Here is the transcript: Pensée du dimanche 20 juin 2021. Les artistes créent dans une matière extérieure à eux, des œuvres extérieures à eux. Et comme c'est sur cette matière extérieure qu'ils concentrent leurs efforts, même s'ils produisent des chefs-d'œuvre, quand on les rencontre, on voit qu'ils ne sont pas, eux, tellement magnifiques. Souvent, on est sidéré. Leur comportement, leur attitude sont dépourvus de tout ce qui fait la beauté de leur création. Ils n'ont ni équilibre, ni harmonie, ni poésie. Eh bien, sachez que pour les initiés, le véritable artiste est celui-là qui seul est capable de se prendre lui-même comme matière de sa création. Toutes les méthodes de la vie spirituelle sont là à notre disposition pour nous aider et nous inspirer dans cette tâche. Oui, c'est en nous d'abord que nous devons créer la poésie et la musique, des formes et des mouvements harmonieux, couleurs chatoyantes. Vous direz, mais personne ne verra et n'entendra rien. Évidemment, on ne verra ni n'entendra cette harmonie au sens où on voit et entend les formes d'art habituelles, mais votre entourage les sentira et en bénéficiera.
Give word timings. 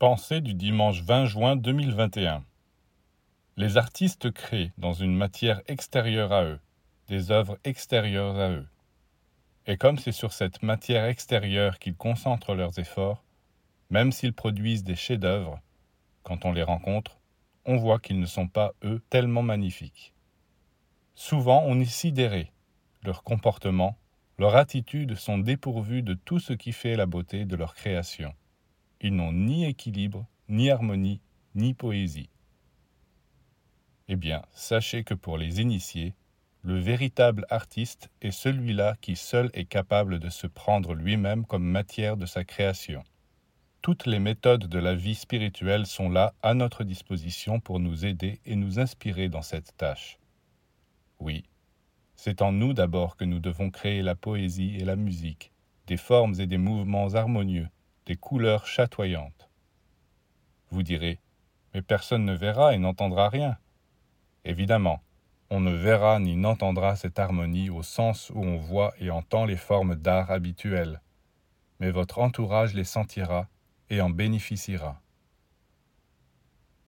Pensée 0.00 0.40
du 0.40 0.54
dimanche 0.54 1.02
20 1.02 1.26
juin 1.26 1.56
2021. 1.56 2.42
Les 3.58 3.76
artistes 3.76 4.30
créent 4.30 4.72
dans 4.78 4.94
une 4.94 5.14
matière 5.14 5.60
extérieure 5.68 6.32
à 6.32 6.42
eux, 6.44 6.58
des 7.08 7.30
œuvres 7.30 7.58
extérieures 7.64 8.38
à 8.38 8.48
eux. 8.48 8.66
Et 9.66 9.76
comme 9.76 9.98
c'est 9.98 10.10
sur 10.10 10.32
cette 10.32 10.62
matière 10.62 11.04
extérieure 11.04 11.78
qu'ils 11.78 11.96
concentrent 11.96 12.54
leurs 12.54 12.78
efforts, 12.78 13.22
même 13.90 14.10
s'ils 14.10 14.32
produisent 14.32 14.84
des 14.84 14.96
chefs-d'œuvre, 14.96 15.60
quand 16.22 16.46
on 16.46 16.52
les 16.52 16.62
rencontre, 16.62 17.18
on 17.66 17.76
voit 17.76 17.98
qu'ils 17.98 18.20
ne 18.20 18.24
sont 18.24 18.48
pas, 18.48 18.72
eux, 18.82 19.02
tellement 19.10 19.42
magnifiques. 19.42 20.14
Souvent, 21.14 21.62
on 21.66 21.78
est 21.78 21.84
sidéré. 21.84 22.52
Leur 23.02 23.22
comportement, 23.22 23.98
leur 24.38 24.56
attitude 24.56 25.14
sont 25.16 25.36
dépourvus 25.36 26.00
de 26.00 26.14
tout 26.14 26.38
ce 26.38 26.54
qui 26.54 26.72
fait 26.72 26.96
la 26.96 27.04
beauté 27.04 27.44
de 27.44 27.54
leur 27.54 27.74
création. 27.74 28.34
Ils 29.00 29.14
n'ont 29.14 29.32
ni 29.32 29.64
équilibre, 29.64 30.26
ni 30.48 30.70
harmonie, 30.70 31.20
ni 31.54 31.74
poésie. 31.74 32.28
Eh 34.08 34.16
bien, 34.16 34.42
sachez 34.52 35.04
que 35.04 35.14
pour 35.14 35.38
les 35.38 35.60
initiés, 35.60 36.14
le 36.62 36.78
véritable 36.78 37.46
artiste 37.48 38.10
est 38.20 38.32
celui-là 38.32 38.96
qui 39.00 39.16
seul 39.16 39.50
est 39.54 39.64
capable 39.64 40.18
de 40.18 40.28
se 40.28 40.46
prendre 40.46 40.94
lui-même 40.94 41.46
comme 41.46 41.64
matière 41.64 42.18
de 42.18 42.26
sa 42.26 42.44
création. 42.44 43.02
Toutes 43.80 44.04
les 44.04 44.18
méthodes 44.18 44.66
de 44.66 44.78
la 44.78 44.94
vie 44.94 45.14
spirituelle 45.14 45.86
sont 45.86 46.10
là 46.10 46.34
à 46.42 46.52
notre 46.52 46.84
disposition 46.84 47.60
pour 47.60 47.80
nous 47.80 48.04
aider 48.04 48.40
et 48.44 48.56
nous 48.56 48.78
inspirer 48.78 49.30
dans 49.30 49.40
cette 49.40 49.74
tâche. 49.78 50.18
Oui, 51.18 51.44
c'est 52.14 52.42
en 52.42 52.52
nous 52.52 52.74
d'abord 52.74 53.16
que 53.16 53.24
nous 53.24 53.40
devons 53.40 53.70
créer 53.70 54.02
la 54.02 54.14
poésie 54.14 54.76
et 54.76 54.84
la 54.84 54.96
musique, 54.96 55.52
des 55.86 55.96
formes 55.96 56.34
et 56.38 56.46
des 56.46 56.58
mouvements 56.58 57.14
harmonieux, 57.14 57.68
couleurs 58.16 58.66
chatoyantes. 58.66 59.50
Vous 60.70 60.82
direz, 60.82 61.18
mais 61.74 61.82
personne 61.82 62.24
ne 62.24 62.34
verra 62.34 62.74
et 62.74 62.78
n'entendra 62.78 63.28
rien. 63.28 63.56
Évidemment, 64.44 65.02
on 65.50 65.60
ne 65.60 65.72
verra 65.72 66.20
ni 66.20 66.36
n'entendra 66.36 66.96
cette 66.96 67.18
harmonie 67.18 67.70
au 67.70 67.82
sens 67.82 68.30
où 68.30 68.40
on 68.40 68.56
voit 68.56 68.94
et 69.00 69.10
entend 69.10 69.44
les 69.44 69.56
formes 69.56 69.96
d'art 69.96 70.30
habituelles, 70.30 71.00
mais 71.80 71.90
votre 71.90 72.20
entourage 72.20 72.74
les 72.74 72.84
sentira 72.84 73.48
et 73.88 74.00
en 74.00 74.10
bénéficiera. 74.10 75.00